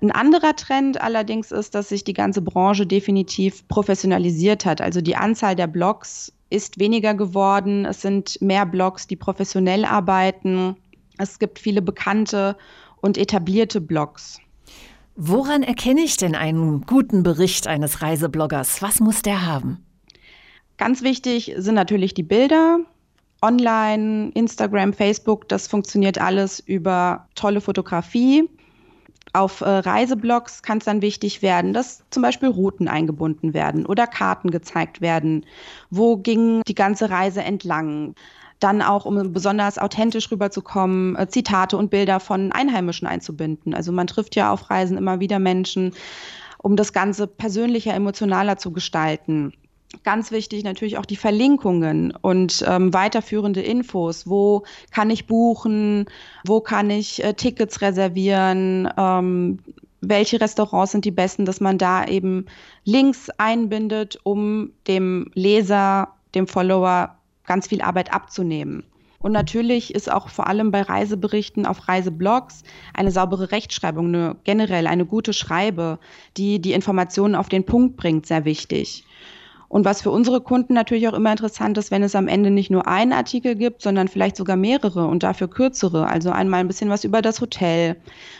Ein 0.00 0.12
anderer 0.12 0.54
Trend 0.54 1.00
allerdings 1.00 1.50
ist, 1.50 1.74
dass 1.74 1.88
sich 1.88 2.04
die 2.04 2.12
ganze 2.12 2.40
Branche 2.40 2.86
definitiv 2.86 3.66
professionalisiert 3.66 4.64
hat. 4.64 4.80
Also 4.80 5.00
die 5.00 5.16
Anzahl 5.16 5.56
der 5.56 5.66
Blogs 5.66 6.32
ist 6.50 6.78
weniger 6.78 7.14
geworden. 7.14 7.86
Es 7.86 8.00
sind 8.00 8.40
mehr 8.40 8.64
Blogs, 8.64 9.08
die 9.08 9.16
professionell 9.16 9.84
arbeiten. 9.84 10.76
Es 11.18 11.40
gibt 11.40 11.58
viele 11.58 11.82
bekannte 11.82 12.56
und 13.00 13.18
etablierte 13.18 13.80
Blogs. 13.80 14.38
Woran 15.16 15.62
erkenne 15.62 16.00
ich 16.00 16.16
denn 16.16 16.34
einen 16.34 16.80
guten 16.82 17.22
Bericht 17.22 17.68
eines 17.68 18.02
Reisebloggers? 18.02 18.82
Was 18.82 18.98
muss 18.98 19.22
der 19.22 19.46
haben? 19.46 19.84
Ganz 20.76 21.02
wichtig 21.02 21.54
sind 21.56 21.76
natürlich 21.76 22.14
die 22.14 22.24
Bilder. 22.24 22.80
Online, 23.40 24.32
Instagram, 24.34 24.92
Facebook, 24.92 25.48
das 25.48 25.68
funktioniert 25.68 26.20
alles 26.20 26.58
über 26.58 27.28
tolle 27.36 27.60
Fotografie. 27.60 28.48
Auf 29.32 29.60
äh, 29.60 29.68
Reiseblogs 29.68 30.62
kann 30.62 30.78
es 30.78 30.84
dann 30.84 31.00
wichtig 31.00 31.42
werden, 31.42 31.72
dass 31.72 32.02
zum 32.10 32.22
Beispiel 32.22 32.48
Routen 32.48 32.88
eingebunden 32.88 33.54
werden 33.54 33.86
oder 33.86 34.08
Karten 34.08 34.50
gezeigt 34.50 35.00
werden. 35.00 35.46
Wo 35.90 36.16
ging 36.16 36.62
die 36.66 36.74
ganze 36.74 37.10
Reise 37.10 37.42
entlang? 37.42 38.14
Dann 38.64 38.80
auch, 38.80 39.04
um 39.04 39.34
besonders 39.34 39.76
authentisch 39.76 40.30
rüberzukommen, 40.30 41.16
äh, 41.16 41.28
Zitate 41.28 41.76
und 41.76 41.90
Bilder 41.90 42.18
von 42.18 42.50
Einheimischen 42.50 43.06
einzubinden. 43.06 43.74
Also 43.74 43.92
man 43.92 44.06
trifft 44.06 44.36
ja 44.36 44.50
auf 44.50 44.70
Reisen 44.70 44.96
immer 44.96 45.20
wieder 45.20 45.38
Menschen, 45.38 45.92
um 46.62 46.74
das 46.74 46.94
Ganze 46.94 47.26
persönlicher, 47.26 47.92
emotionaler 47.92 48.56
zu 48.56 48.72
gestalten. 48.72 49.52
Ganz 50.02 50.30
wichtig 50.30 50.64
natürlich 50.64 50.96
auch 50.96 51.04
die 51.04 51.16
Verlinkungen 51.16 52.14
und 52.22 52.64
ähm, 52.66 52.94
weiterführende 52.94 53.60
Infos. 53.60 54.26
Wo 54.26 54.62
kann 54.90 55.10
ich 55.10 55.26
buchen? 55.26 56.06
Wo 56.46 56.62
kann 56.62 56.88
ich 56.88 57.22
äh, 57.22 57.34
Tickets 57.34 57.82
reservieren? 57.82 58.88
Ähm, 58.96 59.58
welche 60.00 60.40
Restaurants 60.40 60.92
sind 60.92 61.04
die 61.04 61.10
besten, 61.10 61.44
dass 61.44 61.60
man 61.60 61.76
da 61.76 62.06
eben 62.06 62.46
Links 62.84 63.28
einbindet, 63.36 64.18
um 64.22 64.72
dem 64.88 65.30
Leser, 65.34 66.14
dem 66.34 66.46
Follower 66.46 67.18
ganz 67.46 67.68
viel 67.68 67.82
Arbeit 67.82 68.12
abzunehmen. 68.12 68.84
Und 69.24 69.32
natürlich 69.32 69.94
ist 69.94 70.12
auch 70.12 70.28
vor 70.28 70.48
allem 70.48 70.70
bei 70.70 70.82
Reiseberichten 70.82 71.64
auf 71.64 71.88
Reiseblogs 71.88 72.62
eine 72.92 73.10
saubere 73.10 73.52
Rechtschreibung, 73.52 74.08
eine, 74.08 74.36
generell 74.44 74.86
eine 74.86 75.06
gute 75.06 75.32
Schreibe, 75.32 75.98
die 76.36 76.60
die 76.60 76.74
Informationen 76.74 77.34
auf 77.34 77.48
den 77.48 77.64
Punkt 77.64 77.96
bringt, 77.96 78.26
sehr 78.26 78.44
wichtig. 78.44 79.06
Und 79.68 79.84
was 79.84 80.02
für 80.02 80.10
unsere 80.10 80.40
Kunden 80.40 80.74
natürlich 80.74 81.08
auch 81.08 81.14
immer 81.14 81.32
interessant 81.32 81.78
ist, 81.78 81.90
wenn 81.90 82.02
es 82.02 82.14
am 82.14 82.28
Ende 82.28 82.50
nicht 82.50 82.70
nur 82.70 82.86
einen 82.86 83.12
Artikel 83.12 83.54
gibt, 83.54 83.82
sondern 83.82 84.08
vielleicht 84.08 84.36
sogar 84.36 84.56
mehrere 84.56 85.06
und 85.06 85.22
dafür 85.22 85.48
kürzere. 85.48 86.06
Also 86.06 86.30
einmal 86.30 86.60
ein 86.60 86.68
bisschen 86.68 86.90
was 86.90 87.02
über 87.02 87.22
das 87.22 87.40
Hotel. 87.40 87.96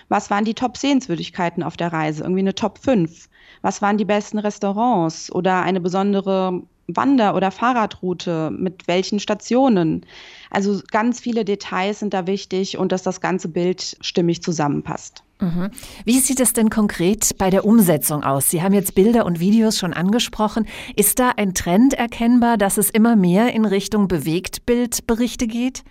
Was 0.09 0.31
waren 0.31 0.45
die 0.45 0.55
Top-Sehenswürdigkeiten 0.55 1.63
auf 1.63 1.77
der 1.77 1.93
Reise? 1.93 2.23
Irgendwie 2.23 2.43
eine 2.43 2.55
Top 2.55 2.79
5. 2.79 3.29
Was 3.63 3.81
waren 3.81 3.97
die 3.97 4.05
besten 4.05 4.39
Restaurants 4.39 5.33
oder 5.33 5.63
eine 5.63 5.81
besondere 5.81 6.63
Wander- 6.87 7.35
oder 7.35 7.51
Fahrradroute, 7.51 8.51
mit 8.51 8.87
welchen 8.87 9.21
Stationen. 9.21 10.05
Also 10.51 10.81
ganz 10.91 11.21
viele 11.21 11.45
Details 11.45 12.01
sind 12.01 12.15
da 12.15 12.27
wichtig 12.27 12.79
und 12.79 12.93
dass 12.93 13.03
das 13.03 13.21
ganze 13.21 13.49
Bild 13.49 13.97
stimmig 14.01 14.43
zusammenpasst. 14.43 15.23
Mhm. 15.41 15.71
Wie 16.05 16.19
sieht 16.21 16.41
es 16.41 16.53
denn 16.53 16.71
konkret 16.71 17.37
bei 17.39 17.51
der 17.51 17.65
Umsetzung 17.65 18.23
aus? 18.23 18.51
Sie 18.51 18.63
haben 18.63 18.75
jetzt 18.75 18.95
Bilder 18.95 19.27
und 19.27 19.41
Videos 19.41 19.79
schon 19.79 19.93
angesprochen. 19.93 20.67
Ist 20.97 21.19
da 21.19 21.33
ein 21.37 21.55
Trend 21.55 21.95
erkennbar, 21.95 22.57
dass 22.57 22.79
es 22.79 22.91
immer 22.91 23.17
mehr 23.17 23.53
in 23.53 23.65
Richtung 23.65 24.09
Bewegtbildberichte 24.09 25.47
geht? 25.47 25.83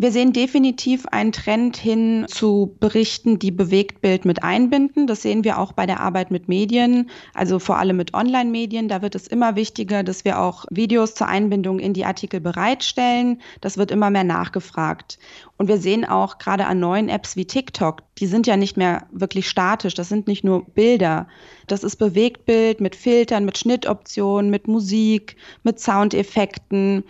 Wir 0.00 0.12
sehen 0.12 0.32
definitiv 0.32 1.04
einen 1.08 1.30
Trend 1.30 1.76
hin 1.76 2.24
zu 2.26 2.74
Berichten, 2.80 3.38
die 3.38 3.50
Bewegtbild 3.50 4.24
mit 4.24 4.42
einbinden. 4.42 5.06
Das 5.06 5.20
sehen 5.20 5.44
wir 5.44 5.58
auch 5.58 5.72
bei 5.72 5.84
der 5.84 6.00
Arbeit 6.00 6.30
mit 6.30 6.48
Medien, 6.48 7.10
also 7.34 7.58
vor 7.58 7.76
allem 7.76 7.98
mit 7.98 8.14
Online-Medien. 8.14 8.88
Da 8.88 9.02
wird 9.02 9.14
es 9.14 9.26
immer 9.26 9.56
wichtiger, 9.56 10.02
dass 10.02 10.24
wir 10.24 10.40
auch 10.40 10.64
Videos 10.70 11.14
zur 11.14 11.26
Einbindung 11.26 11.78
in 11.78 11.92
die 11.92 12.06
Artikel 12.06 12.40
bereitstellen. 12.40 13.42
Das 13.60 13.76
wird 13.76 13.90
immer 13.90 14.08
mehr 14.08 14.24
nachgefragt. 14.24 15.18
Und 15.58 15.68
wir 15.68 15.76
sehen 15.76 16.06
auch 16.06 16.38
gerade 16.38 16.64
an 16.64 16.80
neuen 16.80 17.10
Apps 17.10 17.36
wie 17.36 17.44
TikTok, 17.44 18.00
die 18.20 18.26
sind 18.26 18.46
ja 18.46 18.56
nicht 18.56 18.78
mehr 18.78 19.06
wirklich 19.12 19.50
statisch. 19.50 19.92
Das 19.92 20.08
sind 20.08 20.28
nicht 20.28 20.44
nur 20.44 20.64
Bilder. 20.64 21.28
Das 21.66 21.84
ist 21.84 21.96
Bewegtbild 21.96 22.80
mit 22.80 22.96
Filtern, 22.96 23.44
mit 23.44 23.58
Schnittoptionen, 23.58 24.50
mit 24.50 24.66
Musik, 24.66 25.36
mit 25.62 25.78
Soundeffekten. 25.78 27.04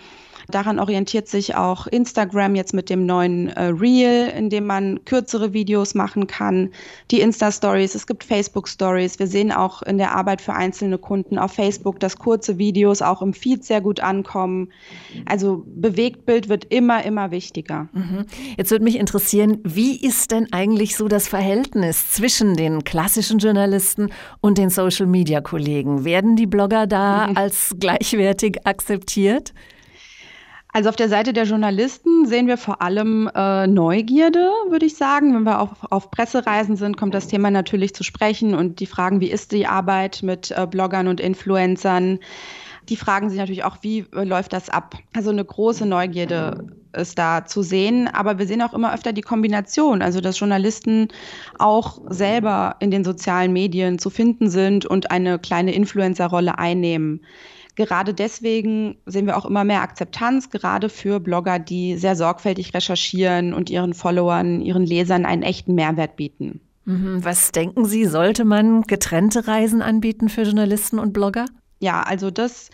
Daran 0.51 0.79
orientiert 0.79 1.29
sich 1.29 1.55
auch 1.55 1.87
Instagram 1.87 2.55
jetzt 2.55 2.75
mit 2.75 2.91
dem 2.91 3.07
neuen 3.07 3.49
äh, 3.49 3.65
Reel, 3.67 4.33
in 4.37 4.51
dem 4.51 4.67
man 4.67 5.05
kürzere 5.05 5.53
Videos 5.53 5.95
machen 5.95 6.27
kann. 6.27 6.71
Die 7.11 7.21
Insta-Stories, 7.21 7.95
es 7.95 8.07
gibt 8.07 8.25
Facebook-Stories. 8.25 9.19
Wir 9.19 9.27
sehen 9.27 9.53
auch 9.53 9.83
in 9.83 9.99
der 9.99 10.15
Arbeit 10.15 10.41
für 10.41 10.53
einzelne 10.53 10.99
Kunden 10.99 11.39
auf 11.39 11.53
Facebook, 11.53 12.01
dass 12.01 12.19
kurze 12.19 12.59
Videos 12.59 13.03
auch 13.03 13.23
im 13.23 13.33
Feed 13.33 13.65
sehr 13.65 13.81
gut 13.81 14.01
ankommen. 14.01 14.69
Also 15.27 15.65
Bewegtbild 15.67 16.49
wird 16.49 16.67
immer, 16.67 17.05
immer 17.05 17.31
wichtiger. 17.31 17.89
Mhm. 17.93 18.27
Jetzt 18.57 18.71
würde 18.71 18.85
mich 18.85 18.99
interessieren, 18.99 19.59
wie 19.65 19.97
ist 19.97 20.31
denn 20.31 20.53
eigentlich 20.53 20.97
so 20.97 21.09
das 21.09 21.29
Verhältnis 21.29 22.11
zwischen 22.11 22.57
den 22.57 22.85
klassischen 22.85 23.39
Journalisten 23.39 24.11
und 24.41 24.59
den 24.59 24.71
Social-Media-Kollegen? 24.71 26.05
Werden 26.05 26.37
die 26.37 26.47
Blogger 26.47 26.87
da 26.87 27.29
mhm. 27.29 27.37
als 27.37 27.75
gleichwertig 27.79 28.67
akzeptiert? 28.67 29.53
Also 30.73 30.89
auf 30.89 30.97
der 30.97 31.09
Seite 31.09 31.33
der 31.33 31.45
Journalisten 31.45 32.27
sehen 32.27 32.47
wir 32.47 32.57
vor 32.57 32.81
allem 32.81 33.29
äh, 33.35 33.67
Neugierde, 33.67 34.51
würde 34.69 34.87
ich 34.87 34.97
sagen. 34.97 35.35
Wenn 35.35 35.43
wir 35.43 35.61
auf, 35.61 35.71
auf 35.91 36.11
Pressereisen 36.11 36.77
sind, 36.77 36.97
kommt 36.97 37.15
das 37.15 37.27
Thema 37.27 37.51
natürlich 37.51 37.95
zu 37.95 38.05
sprechen 38.05 38.55
und 38.55 38.79
die 38.81 38.87
Fragen, 38.87 39.21
wie 39.21 39.31
ist 39.31 39.53
die 39.53 39.67
Arbeit 39.67 40.23
mit 40.23 40.51
äh, 40.53 40.67
Bloggern 40.67 41.09
und 41.09 41.21
Influencern? 41.21 42.21
Die 42.89 42.97
fragen 42.97 43.31
sich 43.31 43.39
natürlich 43.39 43.65
auch, 43.65 43.79
wie 43.83 44.05
äh, 44.15 44.25
läuft 44.25 44.53
das 44.53 44.69
ab? 44.69 44.97
Also 45.15 45.31
eine 45.31 45.45
große 45.45 45.87
Neugierde 45.87 46.67
ist 46.93 47.19
da 47.19 47.47
zu 47.47 47.63
sehen, 47.63 48.09
aber 48.09 48.39
wir 48.39 48.47
sehen 48.47 48.63
auch 48.63 48.75
immer 48.75 48.95
öfter 48.95 49.13
die 49.13 49.21
Kombination, 49.23 50.03
also 50.03 50.21
dass 50.21 50.39
Journalisten 50.39 51.09
auch 51.59 52.01
selber 52.09 52.77
in 52.81 52.91
den 52.91 53.05
sozialen 53.05 53.53
Medien 53.53 53.99
zu 53.99 54.11
finden 54.11 54.51
sind 54.51 54.87
und 54.87 55.11
eine 55.11 55.39
kleine 55.39 55.75
Influencer-Rolle 55.75 56.59
einnehmen. 56.59 57.21
Gerade 57.81 58.13
deswegen 58.13 58.99
sehen 59.07 59.25
wir 59.25 59.39
auch 59.39 59.47
immer 59.47 59.65
mehr 59.65 59.81
Akzeptanz, 59.81 60.51
gerade 60.51 60.91
für 60.91 61.19
Blogger, 61.19 61.59
die 61.59 61.97
sehr 61.97 62.15
sorgfältig 62.15 62.75
recherchieren 62.75 63.55
und 63.55 63.71
ihren 63.71 63.95
Followern, 63.95 64.61
ihren 64.61 64.85
Lesern 64.85 65.25
einen 65.25 65.43
echten 65.43 65.75
Mehrwert 65.75 66.17
bieten. 66.17 66.61
Mhm. 66.85 67.25
Was 67.25 67.53
denken 67.53 67.87
Sie, 67.87 68.05
sollte 68.05 68.45
man 68.45 68.83
getrennte 68.83 69.49
Reisen 69.49 69.81
anbieten 69.81 70.29
für 70.29 70.43
Journalisten 70.43 70.99
und 70.99 71.15
Blogger? 71.15 71.47
Ja, 71.79 72.03
also 72.03 72.31
das 72.31 72.69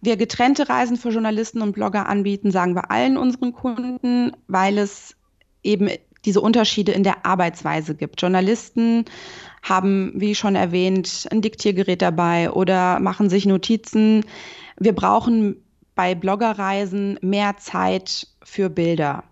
wir 0.00 0.16
getrennte 0.16 0.68
Reisen 0.68 0.96
für 0.96 1.10
Journalisten 1.10 1.62
und 1.62 1.74
Blogger 1.74 2.08
anbieten, 2.08 2.50
sagen 2.50 2.74
wir 2.74 2.90
allen 2.90 3.16
unseren 3.16 3.52
Kunden, 3.52 4.32
weil 4.48 4.78
es 4.78 5.14
eben 5.62 5.88
diese 6.24 6.40
Unterschiede 6.40 6.90
in 6.90 7.04
der 7.04 7.24
Arbeitsweise 7.24 7.94
gibt. 7.94 8.20
Journalisten 8.20 9.04
haben, 9.62 10.12
wie 10.14 10.34
schon 10.34 10.56
erwähnt, 10.56 11.26
ein 11.30 11.40
Diktiergerät 11.40 12.02
dabei 12.02 12.50
oder 12.50 13.00
machen 13.00 13.30
sich 13.30 13.46
Notizen. 13.46 14.24
Wir 14.78 14.92
brauchen 14.92 15.56
bei 15.94 16.14
Bloggerreisen 16.14 17.18
mehr 17.22 17.56
Zeit 17.58 18.26
für 18.42 18.68
Bilder. 18.68 19.24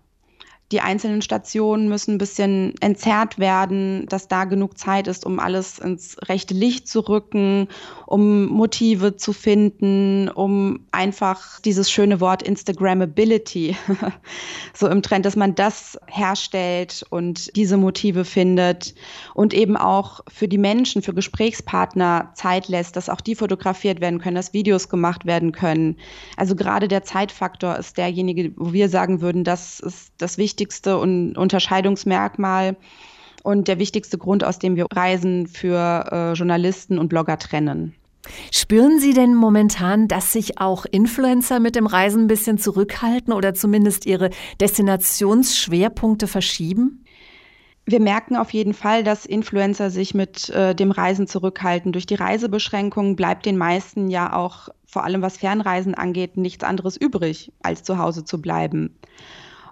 Die 0.71 0.79
einzelnen 0.79 1.21
Stationen 1.21 1.89
müssen 1.89 2.15
ein 2.15 2.17
bisschen 2.17 2.75
entzerrt 2.79 3.39
werden, 3.39 4.05
dass 4.07 4.29
da 4.29 4.45
genug 4.45 4.77
Zeit 4.77 5.07
ist, 5.07 5.25
um 5.25 5.39
alles 5.39 5.79
ins 5.79 6.15
rechte 6.29 6.53
Licht 6.53 6.87
zu 6.87 7.01
rücken, 7.01 7.67
um 8.05 8.45
Motive 8.45 9.17
zu 9.17 9.33
finden, 9.33 10.29
um 10.29 10.87
einfach 10.93 11.59
dieses 11.59 11.91
schöne 11.91 12.21
Wort 12.21 12.41
Instagrammability 12.41 13.75
so 14.73 14.87
im 14.87 15.01
Trend, 15.01 15.25
dass 15.25 15.35
man 15.35 15.55
das 15.55 15.99
herstellt 16.07 17.03
und 17.09 17.53
diese 17.57 17.75
Motive 17.75 18.23
findet 18.23 18.95
und 19.33 19.53
eben 19.53 19.75
auch 19.75 20.21
für 20.29 20.47
die 20.47 20.57
Menschen, 20.57 21.01
für 21.01 21.13
Gesprächspartner 21.13 22.31
Zeit 22.35 22.69
lässt, 22.69 22.95
dass 22.95 23.09
auch 23.09 23.21
die 23.21 23.35
fotografiert 23.35 23.99
werden 23.99 24.19
können, 24.19 24.35
dass 24.35 24.53
Videos 24.53 24.87
gemacht 24.87 25.25
werden 25.25 25.51
können. 25.51 25.97
Also 26.37 26.55
gerade 26.55 26.87
der 26.87 27.03
Zeitfaktor 27.03 27.77
ist 27.77 27.97
derjenige, 27.97 28.53
wo 28.55 28.71
wir 28.71 28.87
sagen 28.87 29.19
würden, 29.19 29.43
das 29.43 29.81
ist 29.81 30.13
das 30.17 30.37
Wichtigste 30.37 30.60
wichtigste 30.61 30.99
und 30.99 31.37
Unterscheidungsmerkmal 31.37 32.77
und 33.41 33.67
der 33.67 33.79
wichtigste 33.79 34.19
Grund, 34.19 34.43
aus 34.43 34.59
dem 34.59 34.75
wir 34.75 34.85
Reisen 34.93 35.47
für 35.47 36.05
äh, 36.11 36.33
Journalisten 36.33 36.99
und 36.99 37.09
Blogger 37.09 37.39
trennen. 37.39 37.95
Spüren 38.51 38.99
Sie 38.99 39.15
denn 39.15 39.33
momentan, 39.33 40.07
dass 40.07 40.31
sich 40.31 40.59
auch 40.59 40.85
Influencer 40.85 41.59
mit 41.59 41.75
dem 41.75 41.87
Reisen 41.87 42.25
ein 42.25 42.27
bisschen 42.27 42.59
zurückhalten 42.59 43.33
oder 43.33 43.55
zumindest 43.55 44.05
ihre 44.05 44.29
Destinationsschwerpunkte 44.59 46.27
verschieben? 46.27 47.03
Wir 47.87 47.99
merken 47.99 48.35
auf 48.35 48.51
jeden 48.51 48.75
Fall, 48.75 49.03
dass 49.03 49.25
Influencer 49.25 49.89
sich 49.89 50.13
mit 50.13 50.49
äh, 50.51 50.75
dem 50.75 50.91
Reisen 50.91 51.25
zurückhalten. 51.25 51.91
Durch 51.91 52.05
die 52.05 52.13
Reisebeschränkungen 52.13 53.15
bleibt 53.15 53.47
den 53.47 53.57
meisten 53.57 54.11
ja 54.11 54.33
auch, 54.33 54.69
vor 54.85 55.03
allem 55.03 55.23
was 55.23 55.37
Fernreisen 55.37 55.95
angeht, 55.95 56.37
nichts 56.37 56.63
anderes 56.63 56.95
übrig, 56.95 57.51
als 57.63 57.81
zu 57.81 57.97
Hause 57.97 58.23
zu 58.23 58.39
bleiben. 58.39 58.99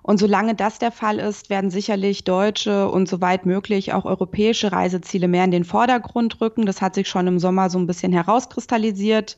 Und 0.09 0.17
solange 0.17 0.55
das 0.55 0.79
der 0.79 0.91
Fall 0.91 1.19
ist, 1.19 1.51
werden 1.51 1.69
sicherlich 1.69 2.23
deutsche 2.23 2.89
und 2.89 3.07
soweit 3.07 3.45
möglich 3.45 3.93
auch 3.93 4.05
europäische 4.05 4.71
Reiseziele 4.71 5.27
mehr 5.27 5.43
in 5.43 5.51
den 5.51 5.65
Vordergrund 5.65 6.41
rücken. 6.41 6.65
Das 6.65 6.81
hat 6.81 6.95
sich 6.95 7.07
schon 7.07 7.27
im 7.27 7.37
Sommer 7.37 7.69
so 7.69 7.77
ein 7.77 7.85
bisschen 7.85 8.11
herauskristallisiert. 8.11 9.37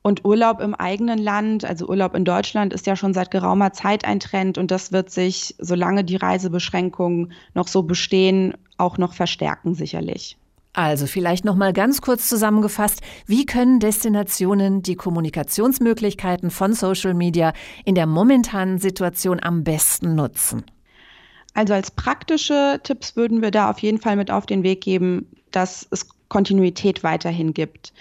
Und 0.00 0.24
Urlaub 0.24 0.60
im 0.60 0.76
eigenen 0.76 1.18
Land, 1.18 1.64
also 1.64 1.88
Urlaub 1.88 2.14
in 2.14 2.24
Deutschland, 2.24 2.72
ist 2.72 2.86
ja 2.86 2.94
schon 2.94 3.12
seit 3.12 3.32
geraumer 3.32 3.72
Zeit 3.72 4.04
ein 4.04 4.20
Trend 4.20 4.56
und 4.56 4.70
das 4.70 4.92
wird 4.92 5.10
sich, 5.10 5.56
solange 5.58 6.04
die 6.04 6.14
Reisebeschränkungen 6.14 7.32
noch 7.54 7.66
so 7.66 7.82
bestehen, 7.82 8.54
auch 8.76 8.98
noch 8.98 9.14
verstärken 9.14 9.74
sicherlich. 9.74 10.38
Also 10.72 11.06
vielleicht 11.06 11.44
noch 11.44 11.56
mal 11.56 11.72
ganz 11.72 12.00
kurz 12.00 12.28
zusammengefasst, 12.28 13.00
wie 13.26 13.46
können 13.46 13.80
Destinationen 13.80 14.82
die 14.82 14.94
Kommunikationsmöglichkeiten 14.94 16.50
von 16.50 16.72
Social 16.72 17.14
Media 17.14 17.52
in 17.84 17.94
der 17.94 18.06
momentanen 18.06 18.78
Situation 18.78 19.40
am 19.42 19.64
besten 19.64 20.14
nutzen? 20.14 20.64
Also 21.54 21.74
als 21.74 21.90
praktische 21.90 22.80
Tipps 22.82 23.16
würden 23.16 23.42
wir 23.42 23.50
da 23.50 23.70
auf 23.70 23.80
jeden 23.80 24.00
Fall 24.00 24.16
mit 24.16 24.30
auf 24.30 24.46
den 24.46 24.62
Weg 24.62 24.80
geben, 24.80 25.26
dass 25.50 25.86
es 25.90 26.06
Kontinuität 26.28 27.02
weiterhin 27.02 27.54
gibt 27.54 27.92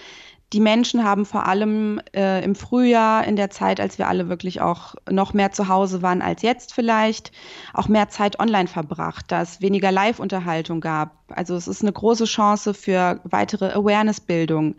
die 0.53 0.61
Menschen 0.61 1.03
haben 1.03 1.25
vor 1.25 1.45
allem 1.45 1.99
äh, 2.15 2.43
im 2.43 2.55
Frühjahr, 2.55 3.25
in 3.25 3.35
der 3.35 3.49
Zeit, 3.49 3.81
als 3.81 3.97
wir 3.97 4.07
alle 4.07 4.29
wirklich 4.29 4.61
auch 4.61 4.95
noch 5.09 5.33
mehr 5.33 5.51
zu 5.51 5.67
Hause 5.67 6.01
waren 6.01 6.21
als 6.21 6.41
jetzt 6.41 6.73
vielleicht, 6.73 7.33
auch 7.73 7.89
mehr 7.89 8.07
Zeit 8.07 8.39
online 8.39 8.67
verbracht, 8.67 9.25
da 9.27 9.41
es 9.41 9.59
weniger 9.59 9.91
Live-Unterhaltung 9.91 10.79
gab. 10.79 11.17
Also 11.27 11.55
es 11.55 11.67
ist 11.67 11.81
eine 11.81 11.91
große 11.91 12.23
Chance 12.23 12.73
für 12.73 13.19
weitere 13.25 13.73
Awareness-Bildung. 13.73 14.75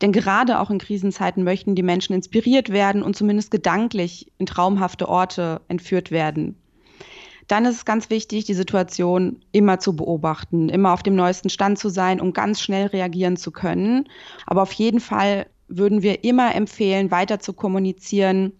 Denn 0.00 0.10
gerade 0.10 0.58
auch 0.58 0.70
in 0.70 0.78
Krisenzeiten 0.78 1.44
möchten 1.44 1.76
die 1.76 1.84
Menschen 1.84 2.14
inspiriert 2.14 2.70
werden 2.70 3.04
und 3.04 3.14
zumindest 3.14 3.52
gedanklich 3.52 4.32
in 4.38 4.46
traumhafte 4.46 5.08
Orte 5.08 5.60
entführt 5.68 6.10
werden 6.10 6.56
dann 7.48 7.64
ist 7.64 7.76
es 7.76 7.84
ganz 7.84 8.10
wichtig, 8.10 8.44
die 8.44 8.54
Situation 8.54 9.40
immer 9.52 9.78
zu 9.78 9.96
beobachten, 9.96 10.68
immer 10.68 10.92
auf 10.92 11.02
dem 11.02 11.14
neuesten 11.14 11.50
Stand 11.50 11.78
zu 11.78 11.88
sein, 11.88 12.20
um 12.20 12.32
ganz 12.32 12.60
schnell 12.60 12.86
reagieren 12.86 13.36
zu 13.36 13.50
können. 13.50 14.08
Aber 14.46 14.62
auf 14.62 14.72
jeden 14.72 15.00
Fall 15.00 15.46
würden 15.68 16.02
wir 16.02 16.24
immer 16.24 16.54
empfehlen, 16.54 17.10
weiter 17.10 17.40
zu 17.40 17.52
kommunizieren 17.52 18.52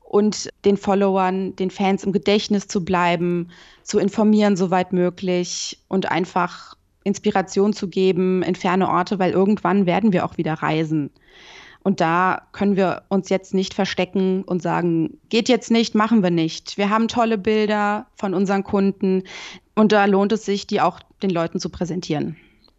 und 0.00 0.48
den 0.64 0.76
Followern, 0.76 1.56
den 1.56 1.70
Fans 1.70 2.04
im 2.04 2.12
Gedächtnis 2.12 2.68
zu 2.68 2.84
bleiben, 2.84 3.50
zu 3.82 3.98
informieren, 3.98 4.56
soweit 4.56 4.92
möglich 4.92 5.78
und 5.88 6.10
einfach 6.10 6.76
Inspiration 7.04 7.72
zu 7.72 7.88
geben 7.88 8.42
in 8.42 8.54
ferne 8.54 8.88
Orte, 8.88 9.18
weil 9.18 9.32
irgendwann 9.32 9.86
werden 9.86 10.12
wir 10.12 10.24
auch 10.24 10.38
wieder 10.38 10.54
reisen. 10.54 11.10
Und 11.86 12.00
da 12.00 12.42
können 12.50 12.74
wir 12.74 13.02
uns 13.10 13.28
jetzt 13.28 13.54
nicht 13.54 13.72
verstecken 13.72 14.42
und 14.42 14.60
sagen, 14.60 15.20
geht 15.28 15.48
jetzt 15.48 15.70
nicht, 15.70 15.94
machen 15.94 16.20
wir 16.20 16.32
nicht. 16.32 16.76
Wir 16.76 16.90
haben 16.90 17.06
tolle 17.06 17.38
Bilder 17.38 18.06
von 18.16 18.34
unseren 18.34 18.64
Kunden 18.64 19.22
und 19.76 19.92
da 19.92 20.04
lohnt 20.06 20.32
es 20.32 20.44
sich, 20.44 20.66
die 20.66 20.80
auch 20.80 20.98
den 21.22 21.30
Leuten 21.30 21.60
zu 21.60 21.68
präsentieren. 21.68 22.34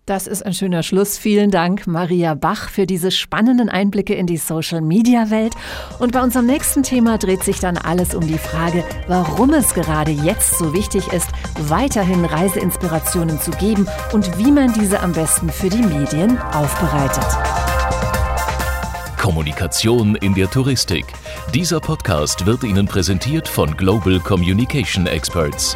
Das 0.07 0.27
ist 0.27 0.45
ein 0.45 0.53
schöner 0.53 0.83
Schluss. 0.83 1.17
Vielen 1.17 1.51
Dank, 1.51 1.87
Maria 1.87 2.33
Bach, 2.33 2.67
für 2.67 2.85
diese 2.85 3.11
spannenden 3.11 3.69
Einblicke 3.69 4.13
in 4.13 4.27
die 4.27 4.35
Social-Media-Welt. 4.35 5.53
Und 5.99 6.11
bei 6.11 6.21
unserem 6.21 6.45
nächsten 6.45 6.83
Thema 6.83 7.17
dreht 7.17 7.43
sich 7.43 7.61
dann 7.61 7.77
alles 7.77 8.13
um 8.13 8.27
die 8.27 8.37
Frage, 8.37 8.83
warum 9.07 9.53
es 9.53 9.73
gerade 9.73 10.11
jetzt 10.11 10.57
so 10.57 10.73
wichtig 10.73 11.13
ist, 11.13 11.29
weiterhin 11.69 12.25
Reiseinspirationen 12.25 13.39
zu 13.39 13.51
geben 13.51 13.87
und 14.11 14.37
wie 14.37 14.51
man 14.51 14.73
diese 14.73 14.99
am 14.99 15.13
besten 15.13 15.47
für 15.47 15.69
die 15.69 15.81
Medien 15.81 16.37
aufbereitet. 16.39 17.66
Kommunikation 19.27 20.15
in 20.15 20.33
der 20.35 20.49
Touristik. 20.49 21.03
Dieser 21.53 21.81
Podcast 21.81 22.45
wird 22.45 22.63
Ihnen 22.63 22.85
präsentiert 22.85 23.45
von 23.45 23.75
Global 23.75 24.21
Communication 24.21 25.05
Experts. 25.05 25.75